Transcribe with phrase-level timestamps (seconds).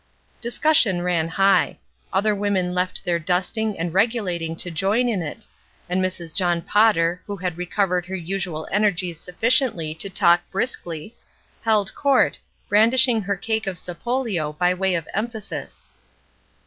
[0.41, 1.77] Discussion ran high.
[2.11, 5.45] Other women left their dusting and regulating to join in it;
[5.87, 6.33] and Mrs.
[6.33, 11.15] John Potter, who had recovered her usual energies sufficiently to talk briskly,
[11.61, 15.91] held court, brandishing her cake of sapoUo by way of emphasis.